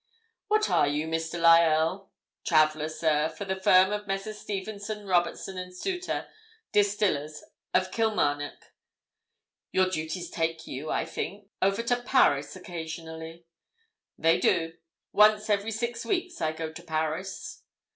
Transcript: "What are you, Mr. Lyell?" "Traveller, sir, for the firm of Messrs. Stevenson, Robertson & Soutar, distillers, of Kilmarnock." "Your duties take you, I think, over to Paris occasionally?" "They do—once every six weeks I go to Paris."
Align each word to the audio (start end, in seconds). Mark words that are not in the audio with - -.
"What 0.47 0.67
are 0.67 0.87
you, 0.87 1.05
Mr. 1.07 1.39
Lyell?" 1.39 2.09
"Traveller, 2.43 2.89
sir, 2.89 3.29
for 3.29 3.45
the 3.45 3.55
firm 3.61 3.91
of 3.91 4.07
Messrs. 4.07 4.39
Stevenson, 4.39 5.05
Robertson 5.05 5.57
& 5.71 5.71
Soutar, 5.71 6.25
distillers, 6.71 7.43
of 7.75 7.91
Kilmarnock." 7.91 8.71
"Your 9.71 9.89
duties 9.91 10.31
take 10.31 10.65
you, 10.65 10.89
I 10.89 11.05
think, 11.05 11.49
over 11.61 11.83
to 11.83 12.01
Paris 12.01 12.55
occasionally?" 12.55 13.45
"They 14.17 14.39
do—once 14.39 15.51
every 15.51 15.69
six 15.71 16.03
weeks 16.03 16.41
I 16.41 16.51
go 16.53 16.71
to 16.73 16.81
Paris." 16.81 17.61